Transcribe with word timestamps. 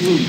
Me. 0.00 0.26